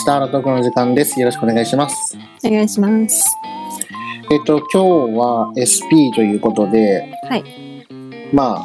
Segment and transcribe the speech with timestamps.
[0.00, 0.16] した。
[0.16, 1.20] アラトークの時間です。
[1.20, 2.16] よろしくお願いします。
[2.42, 3.36] お願いします。
[4.32, 7.44] えっと、今日は SP ということで、はい。
[8.32, 8.64] まあ、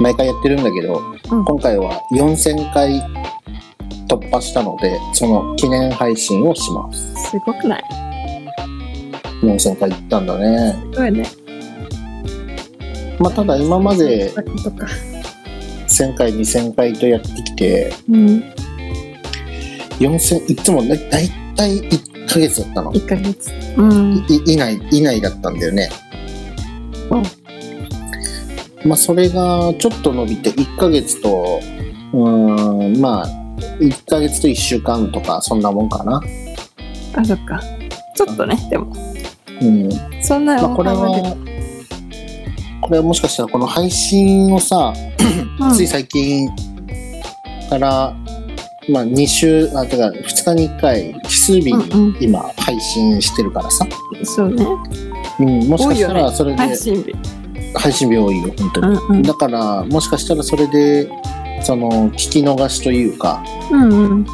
[0.00, 1.00] 毎回やってるんだけど、
[1.30, 3.02] うん今回は4000回
[4.08, 7.14] 突破したので、その記念配信をします。
[7.30, 7.84] すごくない
[9.42, 10.76] ？4000回いったんだね。
[10.92, 11.24] すごいね。
[13.18, 14.86] まあ、ただ今までそういうことか。
[15.88, 18.44] 1000回、2000回とやってきて、うん。
[19.98, 22.92] 4000、いつもね、だいたい1ヶ月だったの。
[22.92, 23.50] 1ヶ月。
[23.76, 24.16] うん。
[24.28, 25.88] い以内、以内だったんだよね。
[27.10, 27.22] うん
[28.88, 31.60] まあ、それがちょっと伸びて、1ヶ月と、
[32.12, 33.26] うーん、まあ、
[33.80, 36.22] 1ヶ月と1週間とか、そんなもんかな。
[37.14, 37.60] あ、そっか。
[38.14, 38.94] ちょっとね、でも。
[39.60, 39.90] うん。
[40.22, 41.36] そんなまあ、これは、
[42.80, 44.92] これはもしかしたらこの配信をさ、
[45.60, 46.48] うんつい最近
[47.68, 48.14] から、
[48.88, 53.86] まあ、2週、あ、てか、2日に1回、奇数日に今配信してるからさ。
[54.24, 54.66] そうね。
[55.40, 57.14] うん、もしかしたらそれで、配信日。
[57.74, 58.86] 配信日多いよ、本当に。
[58.86, 59.22] うんうん。
[59.22, 61.10] だから、もしかしたらそれで、
[61.62, 64.26] その、聞き逃しというか、うんうん。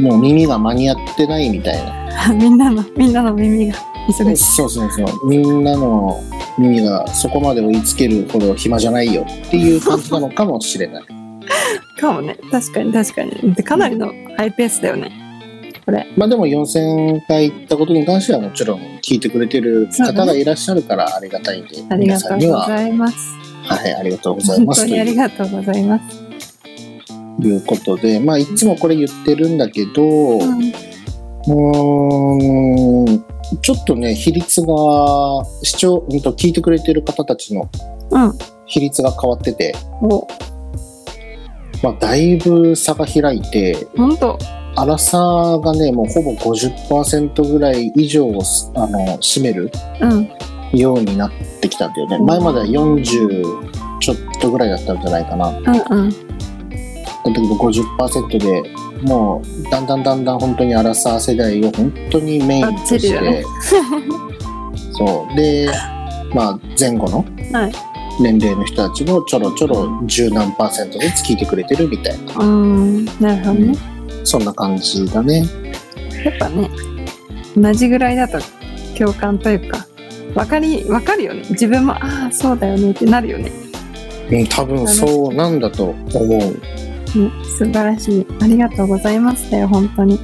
[0.00, 2.32] もう耳が間に合ってないみたいな。
[2.34, 3.74] みんなの、みんなの耳が
[4.08, 4.44] 忙しい。
[4.44, 5.28] そうそうそう。
[5.28, 6.20] みんなの
[6.58, 11.04] 耳がそこまで追いつけるほど暇じゃないよっていう感じなのかもしれない。
[12.00, 12.36] かもね。
[12.50, 13.54] 確かに確かに。
[13.54, 15.12] でかなりのハイペースだよね。
[15.84, 16.06] これ。
[16.16, 23.16] まあでも4000回行ったことに関してはもちろん聞いてくれてる方がいらっしゃるからありがたいんで、あり皆がとうございます。
[23.64, 26.24] はい、ありがとうござい本当ますというにありがとうございます。
[27.40, 30.72] いうことで、まあいつもこれ言ってるんだけど、うん。
[31.46, 33.24] うーん
[33.60, 37.68] ちょっとね、比率が、視聴、うんと聞いてくれてる方たちの
[38.10, 38.32] うん。
[38.66, 40.26] 比率が変わってて、お、
[41.84, 44.38] まあ、だいぶ差が開いて、本当
[44.74, 45.18] 粗さ
[45.62, 50.30] がね、もうほぼ50%ぐらい以上をすあの占めるうん。
[50.72, 51.30] ようになっ
[51.60, 52.16] てきたんだよね。
[52.16, 55.52] うん前までは40ちょっとぐらいだったんじゃないかな。
[55.60, 56.10] だうんうん。
[56.10, 56.18] け
[57.30, 58.62] ど50%で
[59.02, 63.44] もうだんだんだんだん本当にアラサー世代を本当にメインとして、だね
[64.92, 65.36] そう。
[65.36, 65.68] で、
[66.34, 67.93] まあ前後のはい。
[68.20, 73.04] 年齢の人たちもちょろちょろ十何パーセントずつ聞いてくれてるみたいな、うん。
[73.20, 73.74] なるほどね。
[74.24, 75.44] そんな感じだね。
[76.24, 76.70] やっぱね、
[77.56, 78.38] 同じぐらいだと
[78.96, 79.86] 共感というか、
[80.34, 81.44] わかり、わかるよね。
[81.50, 83.52] 自分も、ああ、そうだよねってなるよね。
[84.30, 86.40] うん、多分そうなんだと思う。
[87.18, 88.26] ね素晴らしい。
[88.40, 90.18] ありがとうございますだよ、本当に。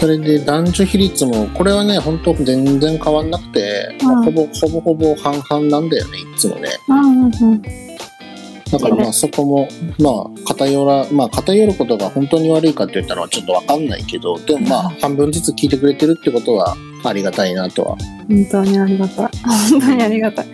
[0.00, 6.70] それで男女比率も、これはね、本当全然変わんなくて、まあうんほぼほぼほぼ半々なんだよね、いつもね。
[6.88, 7.62] うんうんうん。
[7.62, 9.68] だからまあそこも、
[9.98, 16.74] まあ偏ら、まあ偏ることが本当に悪いかって言ったのはちょっとわかんないけど、でもまあ半分ずつ聞いてくれてるってことは
[17.04, 17.96] ありがたいなとは。
[18.26, 19.28] 本当にありがたい。
[19.70, 20.46] 本当にありがたい。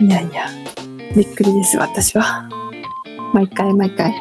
[0.00, 0.46] いやいや、
[1.14, 2.48] びっくりです、私は。
[3.34, 4.14] 毎回毎回。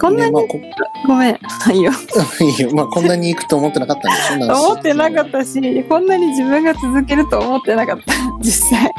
[0.00, 0.60] こんなに、でまあこ
[1.06, 1.38] ごめん。
[1.74, 1.92] いいよ。
[2.40, 4.36] いいよまあこんなに行くと思ってなかったんでしょ？
[4.38, 8.90] なんか思ってなかったし、こんなに自分が続けると思ってなかった、 実際。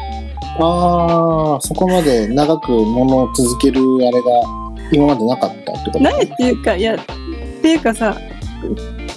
[0.60, 4.28] ああ、そこまで長くものを続けるあれが
[4.92, 6.00] 今までなかったってこと？
[6.00, 7.00] ないっていうか、いや、っ
[7.62, 8.18] ていうかさ、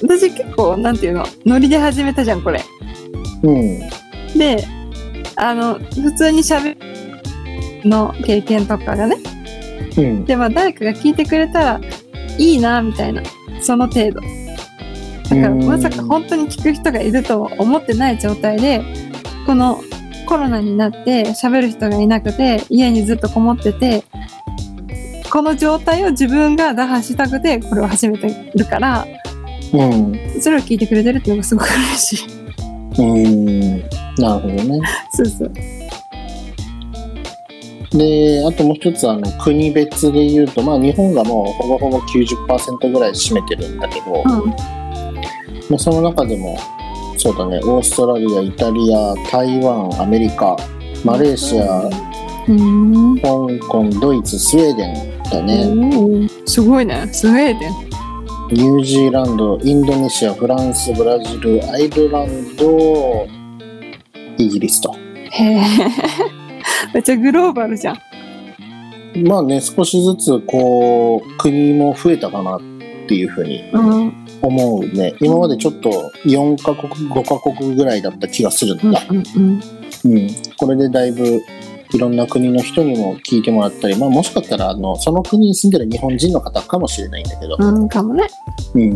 [0.03, 2.63] 私結構、なんていうの、ノリで始めたじゃん、これ。
[3.43, 3.79] うん。
[4.39, 4.63] で、
[5.37, 6.79] あの、普通に喋る
[7.89, 9.17] の経験とかがね、
[9.97, 10.25] うん。
[10.25, 11.81] で、まあ誰かが聞いてくれたら
[12.39, 13.22] いいな、みたいな、
[13.60, 14.21] その程度。
[14.21, 14.22] だ
[15.28, 18.83] から、うんまさか本当に聞く人がいるとは思ってない状態で、
[19.47, 19.81] この
[20.27, 24.04] コロナになって喋る人がいなくて、家にずっとこもってて、
[25.31, 29.07] この状態を自分が打破したくて、これを始めてるから、
[29.72, 30.41] うん。
[30.41, 32.41] それを聞いてくれてるっていうのがすごく嬉しい。
[32.99, 33.81] うん。
[34.19, 34.81] なるほどね。
[35.13, 35.53] そうそう。
[37.92, 44.51] で、あともう一つ、あの、国別で言うと、まあ日本がもうほぼほぼ90%ぐらい占めてるんだけど、うん。
[45.69, 46.57] まあ、その中でも、
[47.16, 50.57] そうだね、オーストラリア、イタリア、台湾、アメリカ、
[51.04, 53.16] マレーシア、うーん。
[53.59, 57.09] 香港、ドイツ、スウェーデンだね、すごいね。
[57.13, 57.91] スウェーデン。
[58.53, 63.27] ニュージーランド、インドネシア、フランス、ブラジル、アイルランド、
[64.39, 64.95] イギリスと。
[65.31, 66.40] へえ。
[66.94, 67.98] めっちゃグローバルじゃん。
[69.27, 72.60] まあね、少しずつこう、国も増えたかなっ
[73.09, 74.12] ていうふうにうん。
[74.42, 75.15] 思うね。
[75.21, 75.91] 今までちょっと
[76.24, 79.03] 4カ国、5カ国ぐらいだった気がするんだ。
[79.10, 79.24] うんうん
[80.04, 80.12] うん。
[80.12, 80.30] うん。
[80.56, 81.42] これでだいぶ
[81.92, 88.28] いろんな国の人にも聞いてもらったり、まあ、もしかしたらあのその国に住んでる日本人の方かもしれないんだけど、うん、かもね。
[88.74, 88.92] うん、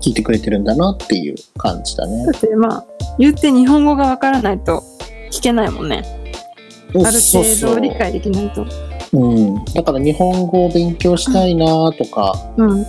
[0.00, 2.32] 聞いてくれてるんだなっていう感じだねだ。
[2.36, 2.84] ってまあ、
[3.18, 4.82] 言って日本語がわからないと
[5.30, 6.21] 聞けないもんね。
[6.94, 8.66] ある程度理解できないと。
[9.12, 12.84] うん、だから日本語を勉強したいなとか、うん。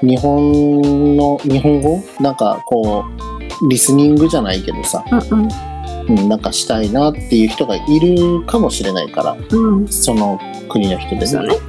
[0.00, 2.02] 日本の日本語？
[2.20, 3.04] なんかこ
[3.60, 5.48] うリスニングじゃないけどさ、うん
[6.08, 9.82] うん、なんかしたいなっていう人がいるかもしれないからうん。
[9.82, 9.88] うん。
[9.88, 11.60] その国の人でそうねね。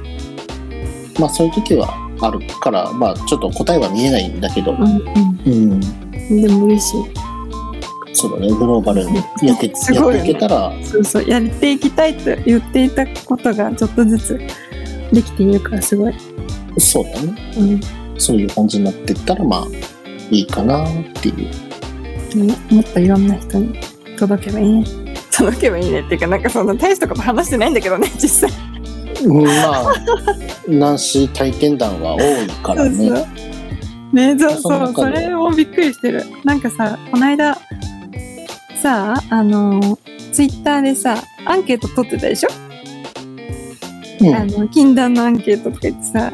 [1.20, 5.80] まあそういう時はあるからまあちょっと答えは見えないんだけど、うんうん。
[6.30, 7.23] うん、でも嬉しい。
[8.14, 11.28] そうだねグローバルにやって,、やっすごいよねていけたらそうそう。
[11.28, 14.40] やっていきたいと言っていたことがちょっとずつ
[15.12, 16.14] できているからすごい。
[16.78, 17.80] そうだねうん。
[18.16, 19.66] そういう感じになっていったらまあ
[20.30, 20.88] いいかなっ
[21.20, 22.46] ていう。
[22.46, 23.78] ねもっといろんな人に
[24.16, 24.84] 届けばいいね。
[25.36, 28.50] 届けばいいねっていうか、なんかそんな大したこと話してないんだけどね、 実際。
[29.24, 29.94] うんまあ
[30.68, 32.90] ナンシー体験談は多いからね。
[33.08, 33.26] そうそう。
[34.14, 36.24] ねそうそう、それもびっくりしてる。
[36.44, 37.58] なんかさ、この間、
[38.84, 39.98] さあ、あの、
[40.30, 41.16] ツイッターでさ、
[41.46, 42.50] アンケート取ってたでしょ、
[44.20, 46.30] うんあの、禁断のアンケートとか言ってさ、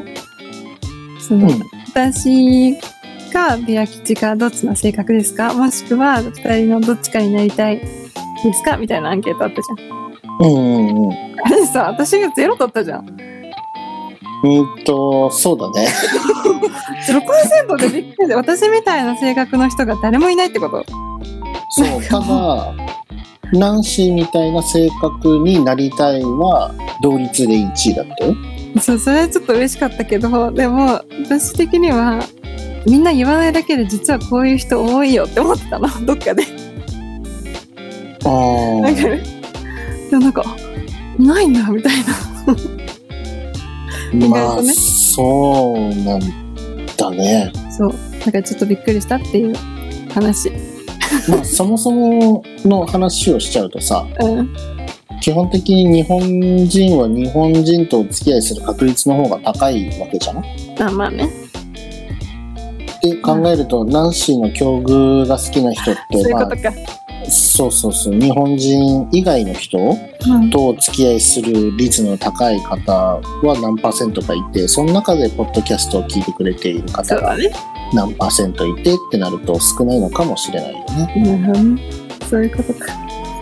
[1.25, 1.61] その、うん
[1.93, 2.77] 私
[3.31, 5.53] かビア吉かどっちの性格ですか？
[5.53, 8.75] もしくは二人のどっちかになりたいですか？
[8.75, 9.77] みたいなアンケートあったじゃん。
[10.41, 11.11] うんうんうん。
[11.45, 13.07] あれさ、私がゼロ取ったじゃん。
[14.43, 15.87] うんと、そうだね。
[17.07, 20.85] 0%でびっくりで、私みたいな性格の人が誰もいないってこと？
[21.71, 22.73] そう、ただ、
[23.53, 28.35] ナンシーみたいな性格になりたいは、同率で1位だったよ。
[28.81, 32.23] そう、それはちょっと嬉しかったけど、でも、私的には、
[32.85, 36.43] みんな言わないだけで実はこういう人多いよって思ってたの、 どっかで。
[38.25, 38.29] あ
[38.81, 40.09] なんか、あ。
[40.09, 40.43] でもなんか、
[41.19, 42.55] いないんだ、みたいな。
[44.13, 46.19] 意まあ、ねそうなん
[46.97, 47.51] だね。
[47.69, 47.93] そう。
[48.25, 49.55] だからちょっとびっくりしたっていう
[50.13, 50.51] 話。
[51.29, 54.53] まあ、そもそもの話をしちゃうとさ、うん。
[55.21, 56.19] 基本的に日本
[56.67, 60.39] 人は日本人とお付き合いする確率の方が高いわけじゃん。
[60.39, 60.43] っ
[60.79, 61.29] あ、まあね。
[63.01, 67.00] て考えると、ナンシーの境遇が好きな人って、ま あそういうこと、か。
[67.29, 70.49] そうそうそう、日本人以外の人うん。
[70.49, 73.21] とお付き合いする率の高い方は
[73.61, 77.35] 何パーセントかいて、その中でポッドキャストを聞いてくれている方が。
[77.93, 81.81] 何パーセントいてってなると少ないのかもしれないよね。
[82.29, 82.85] そういうことか。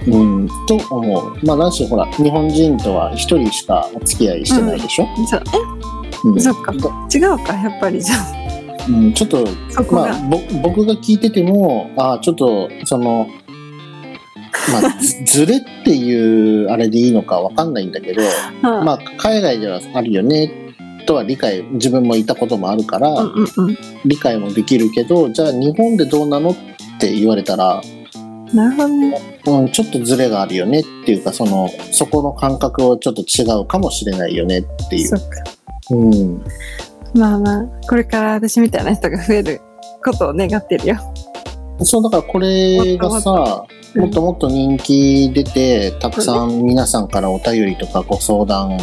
[0.07, 1.45] うん、と思う。
[1.45, 5.05] まあ、なんしほら、日本人とは一人しかお付き合いしてないでしょ？
[5.27, 5.43] そう、
[6.31, 6.71] うんえ、そっか。
[6.71, 8.85] だ違うか、やっぱりじゃあ。
[8.87, 9.45] うん、ちょっと。
[9.91, 13.27] まあ、ぼ僕が聞いてても、ああ、ちょっと、その、
[14.71, 18.25] まあ、ずずれっていうあれでいいのかわかんないんだけど、う
[18.61, 20.51] んまあ、海外ではあるよね、
[21.05, 23.77] とは理解、自分もいたこともあるから、うんうんうん。
[24.05, 26.55] 理解もできるけど、じゃあ日本でどうなのっ
[26.99, 27.81] て言われたら、
[28.53, 29.41] なるほどね。
[29.45, 35.15] うん、ちょっとズレがあるよねっていうか、その、そこの感覚はちょっと違うかもしれないよねっていうそ。
[35.15, 35.43] っか。
[35.91, 36.43] うん。
[37.15, 39.61] まあまあ、これから私みたいな人が増える
[40.03, 40.97] ことを願ってるよ。
[41.81, 44.01] そう、だからこれがさ、うん。
[44.01, 48.77] もっともっと人気出て、たくさん皆さんからお便りとかご相談、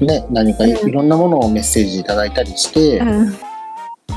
[0.00, 3.36] ね、何かいろんなものをメッセージいただいたりして、うん。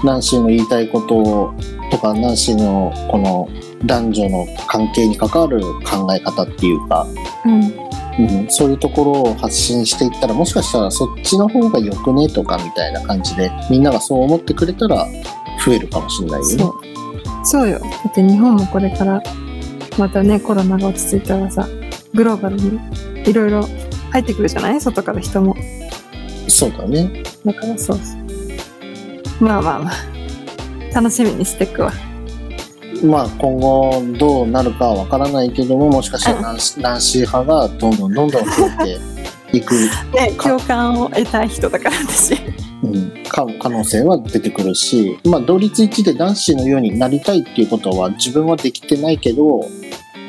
[0.04, 1.54] ナンシーの言いたいこと
[1.92, 3.50] とか、ナンシーのこの
[3.86, 7.08] 男女の関係に関わる考え方っていうか、
[7.46, 7.86] うん。
[8.18, 15.06] うん、そういうところを発信していったら、もしかしたらそっちの方がよくねとかみたいな感じで、みんながそう思ってくれたら
[15.66, 16.95] 増えるかもしれないよね
[17.46, 17.62] そ。
[17.66, 17.70] う。
[17.70, 17.80] よ。
[17.80, 19.22] だって日本もこれから、
[19.98, 21.68] またね、コロナが落ち着いたらさ、
[22.14, 22.80] グローバルに
[23.26, 23.68] いろいろ
[24.12, 24.82] 入ってくるじゃない？
[24.82, 25.56] 外から人も。
[26.48, 27.24] そうだね。
[27.46, 28.18] だからそうそ
[29.42, 29.44] う。
[29.44, 29.94] まあまあまあ。
[30.94, 31.92] 楽しみにしていくわ。
[33.04, 38.50] まあ今後どうなるかはわからないけども、もしかしたらナンシナンシー派がどんどんどんどん増
[38.88, 38.98] え
[39.52, 39.74] ていく、
[40.16, 42.38] ね、共感を得たい人だから私。
[43.44, 49.68] うん、か可能性は出てくるし、まあ同率一で男子のようになりたいっていうことは自分はできてないけど、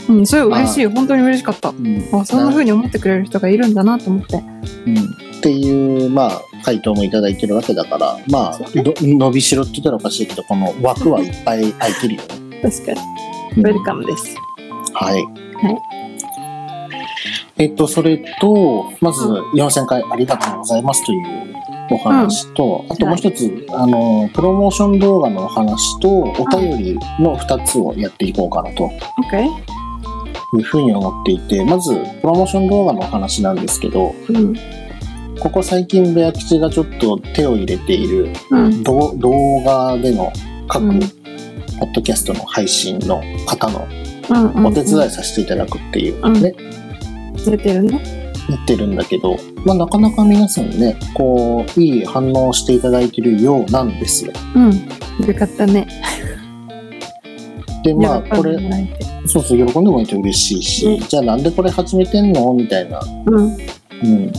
[0.08, 0.86] うん、それ嬉しい。
[0.86, 1.70] 本当に嬉しかった。
[1.70, 4.36] うん、あ、そんな風に思ってくれる人がいるんだなと思って。
[4.36, 4.96] うん、
[5.38, 12.60] っていう、まあ、回答もいただいてるわけだから、まあ、伸びしろって言ったらおかしいけど、この枠はいっぱい空いてるよね。
[12.62, 13.00] 確かに。
[13.00, 13.16] うん
[13.56, 14.36] ウェルカムです。
[14.92, 15.22] はい。
[15.22, 15.96] はい
[17.58, 21.55] えっと、それと、まずう4000回ありがとうございますという
[21.90, 28.90] お話と、あともう一つ、あの、プロモーション動画のお話と、お便りの2つをやっていこうかなと。
[29.30, 29.76] OK?
[30.56, 34.54] いうふうに思っていて、まず、プロモーション動画のお話なんですけど、うん。
[35.40, 38.82] ここ最近、ベア吉がちょっと手を入れているうん。
[38.82, 40.32] 動動画での
[40.68, 41.00] 各うん
[41.78, 43.86] ポッドキャストの配信の方の
[44.56, 44.66] うん。
[44.66, 46.54] お手伝いさせていただくっていうね、
[47.44, 48.15] 出てるね。
[48.48, 54.32] やってるんだけど、まあ、なかなか皆さんね、こう、いい反応をしていただいてるようなんですよ。
[54.54, 54.72] うん。
[55.26, 55.88] よかったね。
[57.82, 58.56] で、まあ、これ。
[59.26, 62.52] そうそう、喜んでもらえて嬉しいし、うんじゃあなんでこれ始めてんの？
[62.54, 63.00] みたいな。
[63.26, 63.44] うん。
[63.46, 64.32] うん。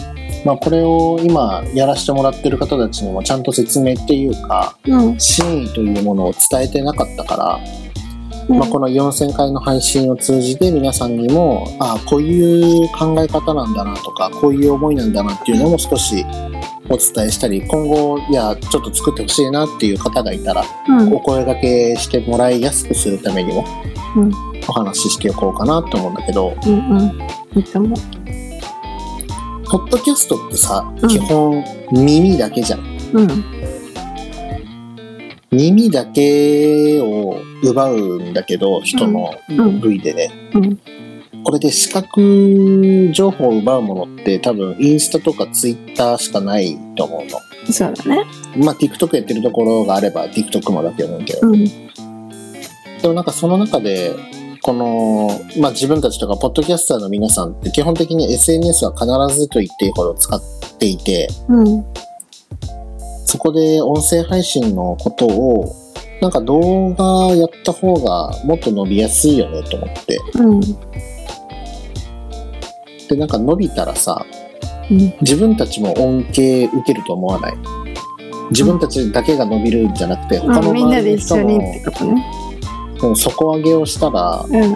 [0.45, 5.19] まあ、これを今やらせてもらってる方たちにもちゃんと説明っていうか、うん。
[5.19, 7.86] 真意というものを伝えてなかったから、うん
[8.49, 16.25] まあ、この4000回の配信を通じて皆さんにも、ああ、こういう考え方なんだなとか、こういう思いなんだなっていうのも少し
[16.89, 21.13] お伝えしたり、今後、いや、ちょっと作ってほしいなっていう方がいたら、うん。
[21.13, 23.65] お声掛けしてもらいやすくするためにも、
[24.15, 24.31] うん
[24.69, 26.97] お話ししておこうかなと思うんだけど、うん。
[26.97, 27.21] うん。
[27.55, 27.99] いいと思う。
[29.69, 32.79] ポッドキャストってさ、うん基本耳だけじゃん。
[33.13, 33.56] うん。
[35.51, 40.29] 耳だけを奪うんだけど、人のうん類でね。
[40.53, 40.79] うん。
[41.43, 47.39] これで視覚情報を奪うものって多分インスタとかツイッターしかないと思うの。
[47.71, 48.25] そうだね。
[48.57, 51.47] まあ TikTok やってるところがあれば TikTok もだと思うけど。
[51.47, 51.63] うん。
[51.63, 54.13] でもなんかその中で、
[54.61, 55.29] この、
[55.61, 60.41] まあ自分たちとかポッドキャスターの皆さんって基本的に SNS は必ずと言っていいほど使っ
[60.77, 61.85] ていて、うん。
[63.27, 65.75] そこで音声配信のことを、
[66.21, 70.19] なんか動画やった方がもっと伸びやすいよねと思って。
[70.35, 70.61] うん。
[73.09, 74.25] で、なんか伸びたらさ、
[74.89, 75.13] うん。
[75.19, 77.53] 自分たちも恩恵受けると思わない？
[78.51, 82.25] 自分たちだけが伸びるんじゃなくて、他のみんなで周りの人もね。
[83.15, 84.73] 底上げをしたら、うん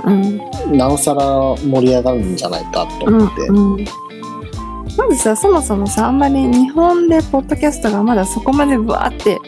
[0.68, 0.78] うん。
[0.78, 1.24] なおさら
[1.56, 3.42] 盛り上がるんじゃないかとうん思って。
[3.48, 3.86] うん。
[4.98, 9.40] まずさ、そもそもさ、あんまり日本でポッドキャストがまだそこまでブワーって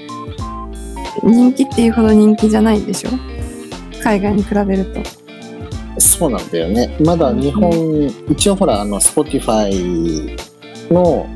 [1.24, 3.10] 人気っていうほど人気じゃないんでしょ？
[4.02, 5.02] 海外に比べると。
[6.00, 6.98] そうなんだよね。
[7.06, 10.36] まだ日本、一応ほら、あの、Spotify
[10.92, 11.28] の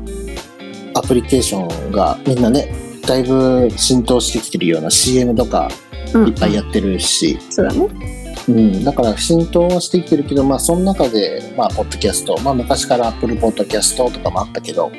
[0.94, 2.74] アプリケーションがみんなね、
[3.06, 5.70] だいぶ浸透してきてるような CM とか
[6.12, 8.27] うんいっぱいやってるし、そうだね。
[8.48, 14.90] うん、だから浸透はしてきてるけど、まあその中で、まあポッドキャスト、まあ昔から Apple Podcast とかもあったけど、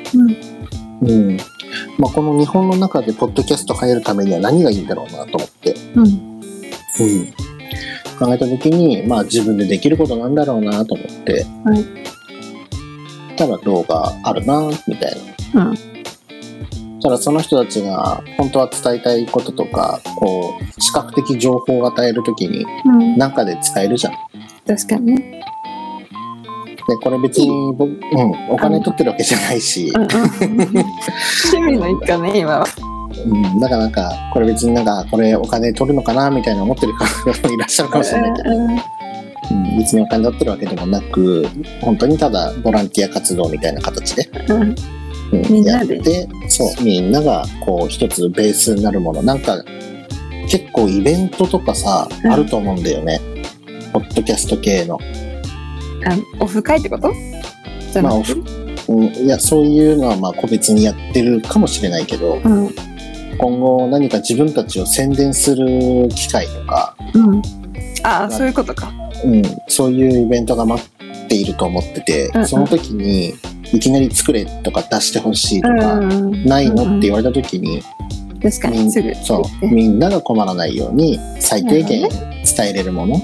[1.02, 1.08] うん。
[1.08, 1.36] うん。
[1.98, 6.06] まあこの日本の中でポッドキャスト入るためには何がいいんだろうなと思って、うん。
[6.06, 6.10] うん。
[8.18, 12.00] 考えた時に、まあ自分でできることなんだろうなと思って、はい。
[13.36, 15.16] たら動画あるなみたい
[15.54, 15.70] な。
[15.70, 15.89] うん。
[17.02, 23.16] ただその人たちが本当は伝えたいこととか、こう、視覚的情報を与えるときに、うん。
[23.16, 24.14] なんかで使えるじゃん。
[24.66, 25.42] 確かにね。
[26.88, 30.08] で、これ別に僕、うん、お金取ってるわけじゃないしう、んうん。
[30.10, 32.66] 趣味の一環ね、今は。
[33.26, 41.46] うん、だからなんか、これ別になんか、これお金取るのかなみたいな思ってる方もいらっしゃるかもしれないけど、うんうん、別にお金取ってるわけでもなく、
[41.80, 44.28] 本当にただボランティア活動みたいな形で、
[45.32, 49.62] みんなでやって、そう、みんながこう一つベースになるもの、なんか、
[50.48, 53.20] 結構イベントとかさ、うんあると思うんだよね。
[53.92, 54.98] ポッドキャスト系の。
[56.04, 57.12] あオフ会ってこと？
[58.02, 58.42] まあオフ、
[58.88, 62.74] うん、いや、そういうのはまあ個別にやってるかもしれないけど、うん。
[63.38, 67.42] 今後何か自分たちを宣伝する機会とか、うん。
[68.02, 68.92] ああ、そういうことか。
[69.24, 73.34] うん、そういうイベントが待っていると思ってて、うんうんその時に
[73.72, 76.44] いきなり作れとか出してほしいとうか、ん。
[76.44, 77.82] ないのって言われた時に、
[78.42, 79.14] 確かに、すぐ。
[79.14, 83.20] そうみんなが困らないように最低限伝えれるもの、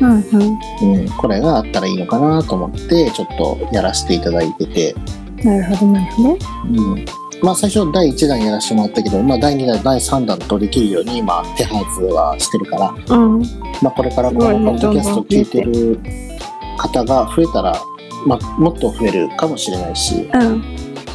[0.00, 1.00] うんうん。
[1.00, 4.94] うん、これがあったらいいのかなと思ってちょっとやらせていただいてて、
[5.44, 6.30] なるほど、なるほど。
[6.32, 7.04] うん、
[7.42, 13.42] まあ最初第1弾やらせてもらったけど、まあ、第2弾第3弾とできるように今手はずはしてるから、うん。
[13.82, 16.00] まあ、これからこのポッドキャスト聞いてる
[16.78, 17.74] 方が増えたら、
[18.26, 20.64] まあ、もっと増えるかもしれないし、うん。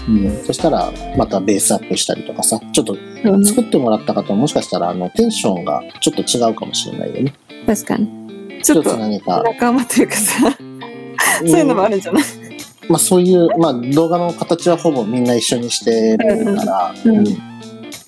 [0.07, 2.59] うん、そしたらまたベースアップしたりとかさ。
[2.71, 2.95] ちょっと。
[3.43, 7.33] 作ってもらった方ももしかしたらあのテンションがちょっと違うかもしれないよね。
[7.65, 8.62] 確かに。
[8.62, 10.57] ちょっと何か、仲間というかさ、
[11.39, 12.24] そういうのもあるんじゃない。
[12.88, 17.12] まあ、そういう、まあ、動画の形はほぼみんな一緒にしてるから、うん。
[17.12, 17.27] うん。
[17.27, 17.38] うん。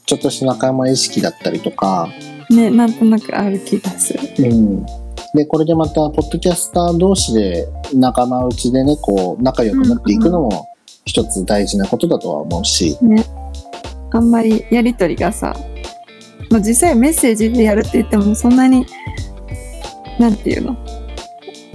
[0.05, 2.09] ちょっとした仲間意識だったりとか、
[2.49, 4.21] ね、なんとなくある気がする。
[4.39, 4.85] うん、
[5.33, 10.69] でこれでまたポッドキャスター同士で仲間内でねこう仲良くなっていくのも
[11.05, 13.25] 一つ大事なことだとは思うし、ね。
[14.11, 15.55] あんまりやりとりがさ、
[16.49, 18.85] まあ、実際メッセージでやるって言ってもそんなに、
[20.19, 20.77] なんていうの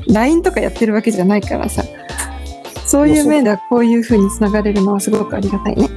[0.09, 1.82] ？LINE とかやってるわけじゃないからさ。
[2.87, 5.88] そういう面ではこういう風に繋がれるのはすごくありがたいね。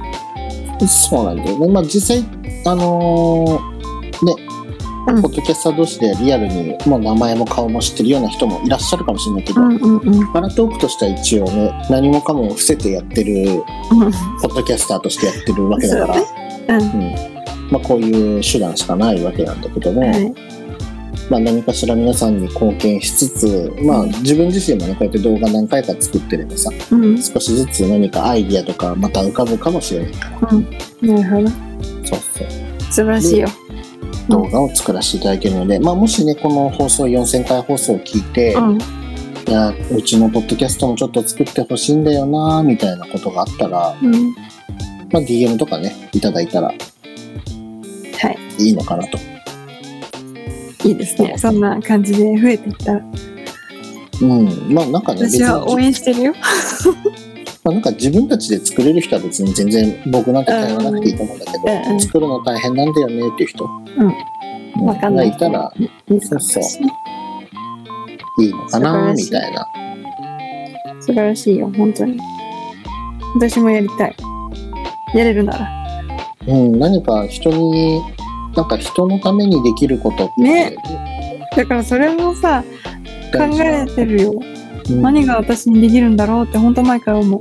[0.88, 1.68] そうなんだよね。
[1.68, 2.24] まあ実際、
[2.64, 3.75] あのー
[5.06, 10.32] ポッドキャスター同士でリアルにもう名前も顔も知ってるような人もいらっしゃるかもしれないけど、うんうんうん。
[10.32, 13.62] パラトークとしては一応ね、何もかも伏せてやってる、
[14.42, 16.14] ポッドキャスターとしてやってるわけだか
[16.68, 16.82] ら、うん。
[16.82, 17.14] うん
[17.70, 20.34] まあこういう手段しかないわけなんだけども、はい。
[21.30, 27.22] まあ何かしら皆さんに貢献しつつ、まあ自分自身もね、こうやって動画何回か作ってればさ、うん。
[27.22, 30.52] 少しずつ何かアイディアとかまた浮かぶかもしれないから、
[31.14, 31.48] なるほど。
[31.48, 32.48] そうそう。
[32.90, 33.48] 素晴らしいよ。
[34.28, 38.78] 動画を作らせていただけるので、まあ、もしねこの放送4000回放送を聞いて、うん。
[38.78, 44.34] いやうちのポッドキャストもちょっと作ってほしいんだよなみたいなことがあったら、うん。
[45.12, 46.74] まあ、DM とかねいただいたらは
[48.30, 48.38] い。
[48.58, 49.18] いいのかなと。
[50.84, 51.36] いいですね。
[51.36, 53.04] そんな感じで増えていったら。
[54.22, 56.34] うん、まあなんかね私は応援してるよ。
[57.66, 65.72] まあ、なんか自分たちで作れる人は別に全然僕なんて頼らなくていいと思うんだけど、うんうん作るの大変なんだよねっていう人、うんわかんないがいたら
[66.08, 66.62] そうそう
[68.44, 69.66] いいのかなみたいな。
[71.00, 72.18] 素晴らしいよ、本当に。
[73.34, 74.16] 私もやりたい。
[75.14, 75.68] やれるなら。
[76.46, 78.00] うん、何か人に
[78.54, 80.76] なんか人のためにできることって、ね
[81.56, 82.62] だからそれもさ、
[83.32, 84.55] 考えてるよ。
[84.90, 87.40] うん何が私にできるんだろうって本当毎回思う。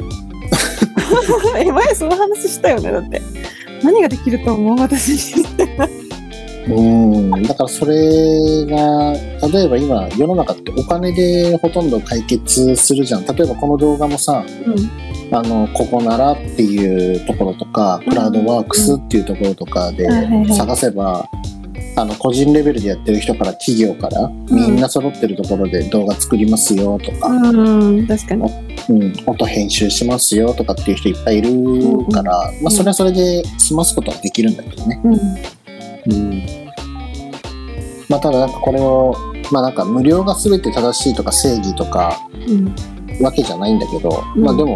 [1.57, 3.21] え、前その話したよね、だって。
[3.83, 5.45] 何ができると思う私に。
[6.67, 6.81] う
[7.37, 9.13] ん、だからそれが、
[9.51, 13.25] 例えば今世の中ってお金でほとんど解決するじゃん。
[13.25, 15.35] 例えばこの動画もさ、うん。
[15.35, 21.29] あの、ここならっていうところとか、うんクラウドワークスっていうところとかではいはいはい探せば、
[21.97, 28.51] あの、個人レベルでやってる人から企業から、みんな揃ってるところで動画作りますよとか、うん、確かに。
[28.89, 35.01] うん、音編集しますよとかっていう人いっぱいいるから、まあそれはそれで済ますことはできるんだけどね。
[35.03, 35.13] うん。
[35.13, 36.65] うん
[38.07, 39.15] まあ、ただなんかこれを、
[39.51, 42.75] まあなんか無料が全て正しいとか正義とかうん。
[43.23, 44.75] わけじゃないんだけど、うんまあでも、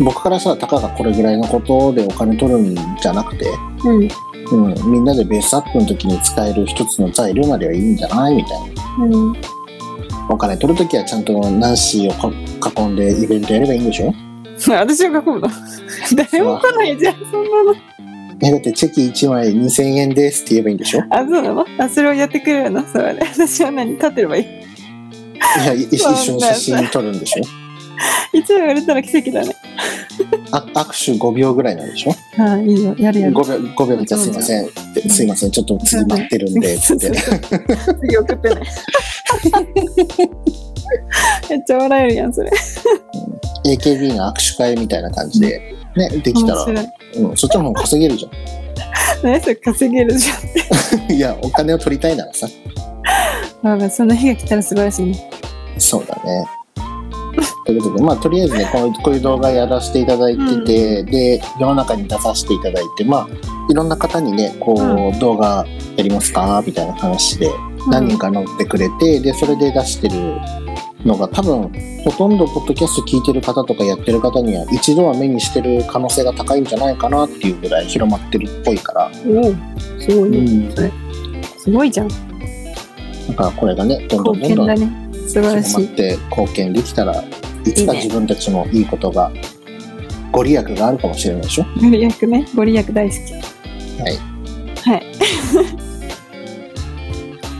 [0.00, 3.46] 僕からしたらたかがこれぐらいのことでお金取るんじゃなくて、
[3.84, 4.08] うん。
[4.52, 4.56] う
[4.88, 8.34] ん、みんなでベースアップの時に使える一つの材料なりはいいんじゃない？
[8.36, 9.04] みたいな。
[9.04, 9.36] うん。
[10.28, 14.12] お金取るときはちゃんとナンシーをこ囲んでイベントやればいいんでしょ？
[14.74, 15.48] 私が書くの。
[16.30, 17.74] 誰も来ないじゃん、そんなの。
[18.42, 21.00] え、だってチェキ1枚2000円ですって言えばいいんでしょ？
[21.00, 21.66] いあ、そうなの？
[21.78, 22.82] あ、それをやってくれるの？
[22.86, 23.20] それで。
[23.32, 24.40] 私は何立ってればい？
[24.42, 24.46] い。
[25.66, 27.44] や、い一緒に写真撮るんでしょ？
[28.32, 29.54] 一枚売れたら奇跡だね。
[30.56, 32.12] あ握手5秒ぐらいなんでしょ？
[32.38, 32.94] ああ、いいよ。
[32.98, 33.34] やるやる。
[33.34, 34.68] 5秒、5秒見たらすいません
[35.10, 37.10] すいません、ちょっと次待ってるんで、 つって。
[38.00, 38.60] 次送ってね。
[41.50, 42.50] めっちゃ笑えるやん、それ。
[43.66, 46.64] AKB の握手会みたいな感じで、ね、できたら。
[46.64, 48.28] うん、そっちの方が稼げるじゃ
[49.22, 50.32] 何それ稼げるじん。
[51.12, 53.78] いや、お金を取りたいならさ、ゃん。
[53.78, 55.30] まあ、その日が来たら素晴らしいね。
[55.78, 56.44] そうだね。
[57.66, 63.28] ということで、まあ、とりあえずね、こういうこういう動画やらせていただいてて、で、世の中に出させていただいて、まあ、
[63.70, 65.66] いろんな方にね、こう、う動画
[65.96, 66.62] やりますか？
[66.66, 67.50] みたいな話で、
[67.90, 70.36] 何人か乗ってくれて、で、それで出してる
[71.04, 71.72] のが多分、
[72.04, 79.54] ほとんどポッドキャスト聞いてる方とかやってる方には一度は目にしてる可能性が高いんじゃないかなっていうぐらい広まってるっぽいから、おお
[79.98, 80.38] すごいね。
[80.38, 80.74] うん。
[81.58, 82.08] すごいじゃん。
[82.08, 82.14] だ
[83.34, 85.03] からこれがね、どんどんどんどん。
[85.28, 85.84] 素晴らしい。
[85.86, 87.22] って貢献できたら、
[87.64, 89.30] いつかいいね自分たちもいいことが、
[90.32, 91.64] ご利益があるかもしれないでしょ？
[91.80, 92.46] ご利益ね。
[92.54, 93.18] ご利益大好き。
[94.02, 94.18] はい。
[94.90, 95.02] はい。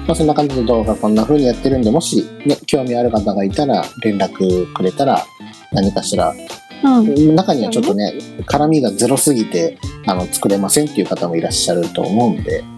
[0.06, 5.24] まあそんな感じで動画こんな風にやってるんで、もしね、興味ある方がいたら連絡くれたら
[5.72, 6.34] 何かしら、
[6.84, 7.34] うん。
[7.34, 8.12] 中にはちょっとね、
[8.46, 12.73] 絡みがゼロすぎて、あの、作れませんっていう方もいらっしゃると思うんで、うん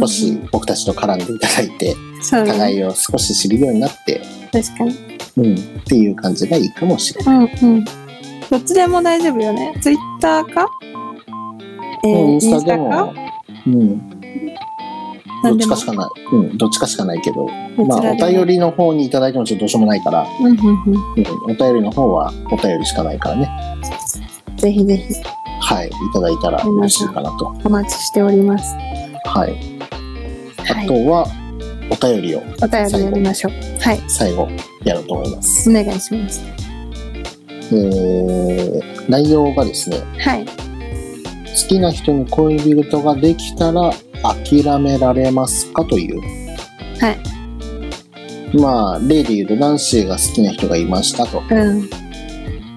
[0.00, 1.94] 少し僕たちと絡んでいただいて。
[2.24, 4.96] 互いを少し知るようになって、確かに。
[5.36, 7.52] うん、っていう感じがいいかもしれない。
[7.62, 7.84] うんうん。
[7.84, 9.78] どっちでも大丈夫よね。
[9.82, 10.66] ツイッターか？
[12.02, 13.12] えー、うんインスタでもか、
[13.66, 14.10] うん、
[15.42, 16.08] どっちかしかない。
[16.32, 17.46] うん、どっちかしかないけど、
[17.76, 20.94] まあ、お便りの方にいただいてもちょっとどうしようもないから、うんうんうん。
[20.94, 20.96] うん、
[21.44, 23.50] お便りの方はお便りしかないからね。
[24.56, 25.12] ぜひぜひ
[25.60, 27.54] はい、いただいたら嬉しいかなと。
[27.64, 28.74] お待ちしております。
[29.24, 29.52] はい。
[30.62, 30.84] はい。
[30.84, 31.26] あとは、
[31.90, 33.52] お便りをお便りやりましょう。
[33.80, 34.02] はい。
[34.08, 34.48] 最後
[34.84, 35.70] やろうと思います。
[35.70, 36.42] お願いします。
[37.72, 40.46] えー、内容がですね、はい。
[40.46, 46.20] 好きな人に恋人ができたら諦められますかという
[47.00, 48.56] はい。
[48.58, 51.88] まあ例で言うとナンシーが好きな人がいましたとうん。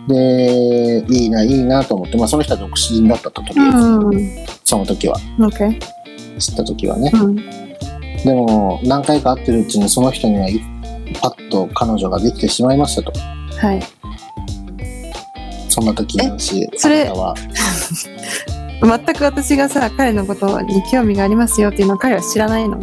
[0.08, 4.30] でいいないいなと思って、まあ、その人は独身だったととりあえず、うん。
[4.64, 5.97] その時は OK。
[6.40, 7.12] 知った時はね。
[7.14, 7.36] うん。
[7.36, 10.60] でも何回か会ってるうちにその人にはい
[11.22, 13.12] パッと彼女ができてしまいましたと。
[13.58, 13.82] はい。
[15.70, 17.36] そんな時ナンシーそれは。
[18.82, 22.80] 全く私がさ、彼のことに興味がありますよっていうのを彼は知らないの？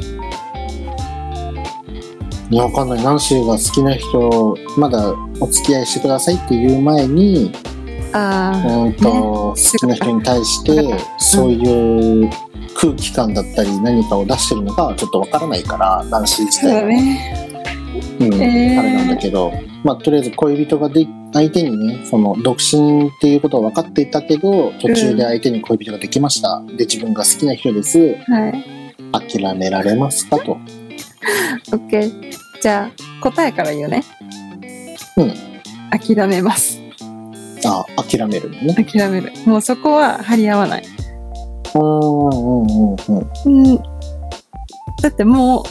[2.51, 3.03] いやわかんない。
[3.03, 7.53] ナンシーが好きな人まだお付き合いしてくださいっていう前に
[8.13, 12.31] あうんと、好きな人に対してそういう
[12.75, 17.51] 空気感だったり何かを出してるのかはちょっとわからないからナンシーあ、そうだ自体は、ね。
[18.21, 19.53] うんえーあれなんだけど、
[19.85, 28.85] まあ、とりあえず恋人がで相手にねその独身っていうことは分かっていたけど途中で相手に恋人ができました、で自分が好きな人ですはい。
[29.13, 30.59] 諦められますかと
[31.71, 32.33] OK。
[32.61, 34.03] じゃあ、答えから言うね。
[35.17, 35.35] うん。
[35.91, 36.81] 諦めます。
[37.67, 39.33] あ諦めるのね諦める。
[39.47, 40.85] もうそこは張り合わない。
[41.75, 42.97] うん
[43.45, 43.77] うん。
[45.03, 45.65] だってもう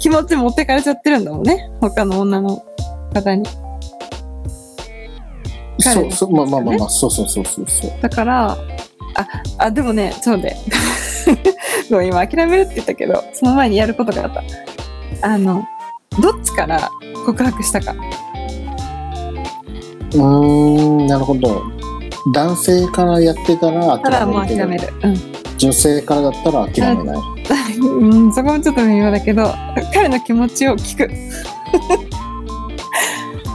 [0.00, 1.70] 気持ち持ってかれちゃってるんだもんね。
[1.80, 2.64] 他の女の
[3.12, 3.44] 方に。
[5.78, 8.56] そうそうまあまあまあまあそうそうそうそうそうだから、あ、
[9.58, 10.56] あ、でもね、そうで。
[11.90, 14.42] ごめん、今諦めるって言ったけど、その前にやることがあった。
[15.22, 15.64] あの、
[16.20, 16.90] どっちから
[17.26, 17.94] 告白したか。
[20.14, 21.62] うーんなるほど
[22.32, 25.33] 男性からやってたらたらもう諦めるけど諦める。
[25.64, 27.16] 女性からだったら諦めない
[27.78, 28.24] うん。
[28.26, 29.50] うん、そこもちょっと微妙だけど、
[29.94, 31.10] 彼の気持ちを聞く。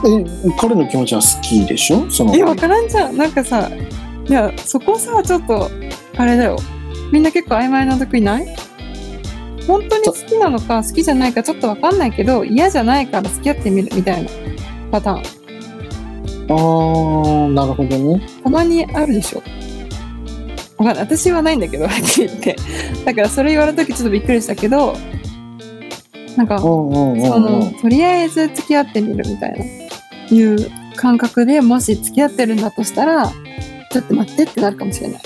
[0.02, 0.24] え
[0.58, 2.10] 彼の気持ちは好きでしょ？
[2.10, 3.16] そのえ、わからんじゃん。
[3.16, 3.70] なんかさ、
[4.28, 5.70] いや、そこさ、ちょっと、
[6.16, 6.56] あれだよ。
[7.12, 8.46] みんな結構曖昧なとこいない？
[9.68, 14.30] 本当に好きなのか好きじゃないかちょっとわかんないけど、嫌じゃないから付き合ってみるみたいな
[14.90, 15.18] パターン。
[15.18, 19.42] あーなるほどねたまにあるでしょ。
[20.80, 21.04] わかんない。
[21.04, 22.56] 私はないんだけど、は っきり言って。
[23.04, 24.96] だからそれ言われた時ちょっとびっくりしたけど、
[26.36, 29.58] なんか、そうんの、とりあえず付き合ってみるみたい
[30.30, 33.30] な、いう感覚でもし付き合ってるんだとしたら、
[33.92, 35.20] ちょっと待ってってなるかもしれない。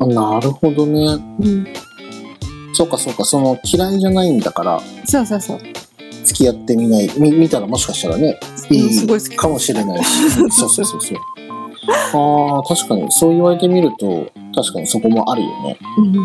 [0.00, 1.00] あなるほどね
[1.40, 1.66] うん。
[2.72, 5.58] そうかそうかその嫌いじゃないんだからそうそうそう。
[6.24, 8.38] 付き合ってみないみ見たらもしかしたらね
[8.70, 11.00] いい好きいかもしれないし そうそうそうそう
[12.14, 16.12] あー確かにそう言われてみると確かにそこもあるよねうん。
[16.12, 16.20] だ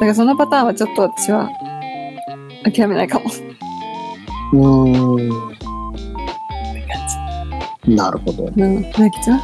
[0.00, 1.50] からそのパターンはちょっと私は
[2.64, 3.26] 諦めないかも。
[4.52, 5.54] うー
[7.90, 8.82] んなるほどうん。
[8.82, 9.38] なきちゃん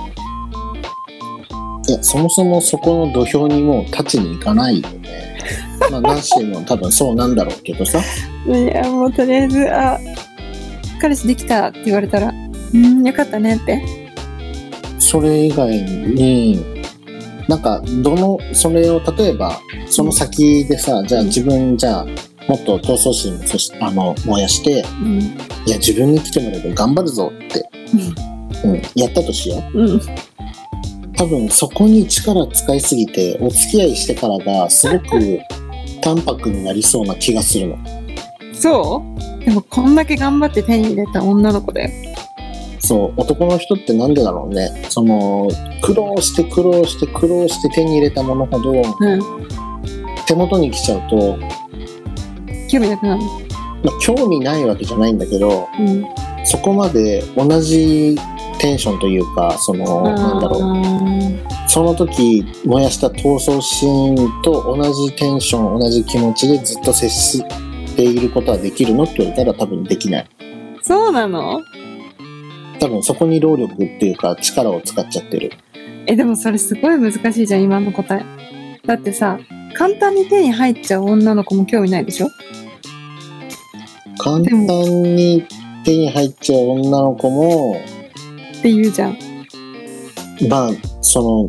[1.87, 5.39] いやそもそもそこの土俵にもう立ちに行かないよね
[5.91, 8.01] まあナンシーも多分そうなんだろうけどさ
[8.47, 9.99] いや、もうとりあえず、あ、
[11.01, 12.33] 彼氏できたって言われたら、
[12.75, 13.83] うん、よかったねって。
[14.99, 16.63] それ以外に
[17.49, 22.07] なんかどのそれを例えばその先でさじゃあ自分じゃあ
[22.49, 25.21] もっと闘争心そしあの燃やしてうん。
[25.67, 27.69] いや自分に来てもらえば頑張るぞって、
[28.65, 30.01] うん、やったとしよううん。
[31.17, 35.41] 多分そこに力使いすぎてお付き合いしてからがすごく
[36.03, 37.79] 淡白になりそうな気がするの
[38.53, 39.03] そ
[39.41, 39.45] う？
[39.45, 41.91] でもこんだけ頑張って手に入れた女の子だよ。
[42.85, 45.49] そう男の人ってなんでだろうねその
[45.83, 48.85] 苦労して苦労して苦労して手に入れたものほどうん。
[50.27, 51.39] 手元に来ちゃうと、
[52.71, 53.29] 興味なくなるの？
[53.85, 56.05] まあ、興味ないわけじゃないんだけどうん。
[56.45, 58.17] そこまで同じ
[58.59, 61.69] テンションというかそのなんだろうう。
[61.69, 67.43] その時燃やした闘争心と同じテンション同じ気持ちでずっと接し
[67.97, 70.29] ていることはできるのって言われたら多分できない
[70.83, 71.61] そうなの？
[72.81, 75.53] 多分そこに労力っていうか力を使っちゃってる
[76.07, 78.25] え、でもそれすごい難しいじゃん、今の答え。
[78.87, 79.39] だってさ、
[79.75, 82.29] 簡単に手に入っちゃう女の子も興味ないでしょ？
[84.19, 84.45] 簡単
[85.03, 85.45] に
[85.85, 87.77] 手に入っちゃう女の子も
[88.59, 89.19] って言うじゃん。
[90.49, 91.49] まあその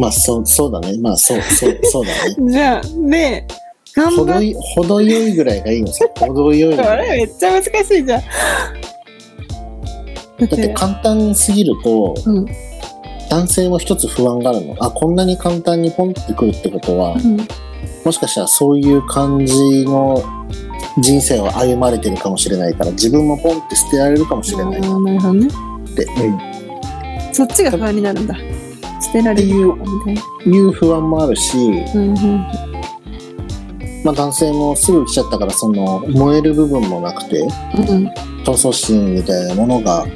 [0.00, 3.46] まあそうそうだねまあそうそう そうだねじゃあ、で、
[3.94, 8.22] 頑張っ程よいぐらいがいいのさ程よいぐあ れめっちゃ難しいじゃん。
[10.46, 12.46] だって簡単すぎるとうん。
[13.30, 17.36] 男性も一つ不安があるのあこんなに簡単にポンってくるってことはうん。
[18.04, 20.22] もしかしたらそういう感じの
[20.98, 25.48] 人生を歩まれてるかもしれないから自分もポンって捨てられるかもしれないなるほどね。
[25.94, 26.06] て、
[27.32, 28.34] そっちが不安になるんだ。
[29.00, 29.54] 捨てられるみ
[30.04, 30.22] たいな。
[30.46, 32.46] うんいう不安もあるしうんうん。
[34.02, 37.50] まあ、男性もすぐ来ちゃったからその燃える部分もなくてうん。
[38.44, 40.06] 闘争心みたいなものが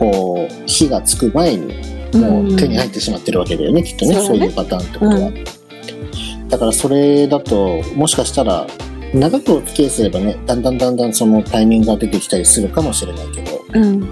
[0.00, 1.74] こう火がつく前に
[2.18, 4.38] もう手に入ってしまってるわけだよね、きっとねそうだね。
[4.38, 8.66] そういうパターンってことは、うだからそれだともしかしたら
[9.12, 13.64] 長くお付き合いすればねだんだんだんだんそのタイミングが出てきたりするかもしれないけど。
[13.74, 14.10] うん。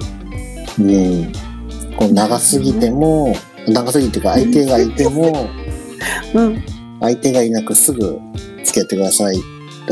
[0.78, 1.32] うん。
[1.96, 3.34] こう長すぎても
[3.66, 5.48] 長すぎてか相手がいても
[6.34, 6.64] うん。
[7.00, 8.20] 相手がいなくすぐ
[8.64, 9.36] 付き合ってください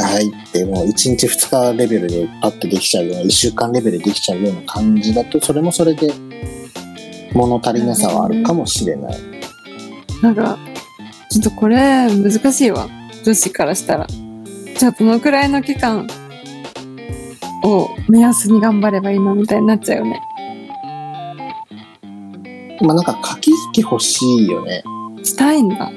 [0.02, 6.12] はいってもう1日2日レベルでパッとできちゃうような1週間レベルでできちゃうような感じだとそれもそれで
[7.36, 9.14] 物足りなさはあるかもしれない。
[10.22, 10.58] なんか、
[11.30, 12.88] ちょっとこれ難しいわ。
[13.24, 14.06] 女子からしたら。
[14.06, 16.06] じゃあどのくらいの期間
[17.62, 20.20] を目安に頑張ればいいのみたいになっちゃうよね。
[22.80, 24.82] まあなんか駆け引き欲しいよね。
[25.22, 25.90] したいんだ。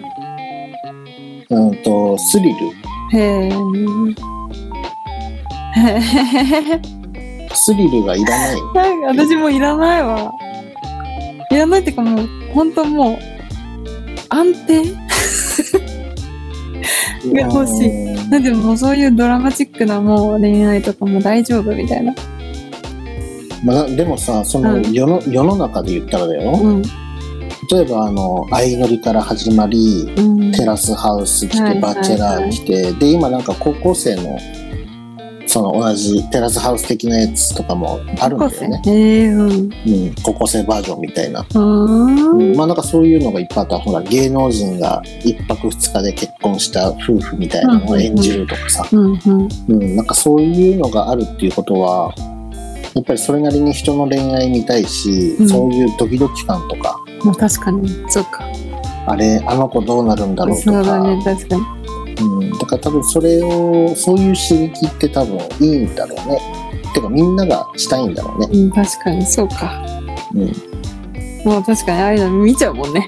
[1.49, 2.78] うんと、スリル。
[3.13, 3.51] へえ。
[5.75, 6.81] へへ
[7.53, 8.55] スリルがいらない。
[8.73, 10.31] なんか私もいらないわ。
[11.51, 13.17] いらないっていうかもう、本当もう、
[14.29, 14.83] 安定？
[17.33, 22.13] が欲しいうんなんでもうそういうドラマチックなもう恋愛とかも大丈夫みたいな。
[23.63, 26.51] まあ、でもさ、そのうん世の,、世の中で言ったらだよ。
[26.53, 26.83] うん。
[27.71, 30.51] 例えば、あの、相乗りから始まり、うん。
[30.51, 34.39] テラスハウス来て、はいバチェラー来て、で、今なんか高校生の、
[35.45, 38.81] その同じテラスハウス的なやつとかもあるんだよね。
[38.85, 38.91] へ
[39.23, 39.49] えうん。
[39.49, 39.69] うん、
[40.23, 41.41] 高校生バージョンみたいな。
[41.41, 42.55] うーん。
[42.55, 49.49] まあなんかそういうのがいっぱいあったら、ほら、芸能人が一泊二日で結婚した夫婦みたいなのを演じるとかさ、うんうん。
[49.69, 52.13] うん、なんかそういうのがあるっていうことは、
[52.99, 57.89] やっぱりそれなりに人の恋愛見たいし、うんそういうドキドキ感とか、まあ確かに。
[58.09, 58.43] そうか。
[59.07, 61.61] あれ、あの子どうなるんだろうとか、そうだね、確かに。
[62.21, 66.41] うん、だから多分それを、そういう刺激って多分いいんだろうね。
[66.93, 68.47] てかみんながしたいんだろうね。
[68.51, 69.81] うん、確かに、そうか。
[70.33, 73.07] うん、もう確かに、ああいうの見ちゃうもんね。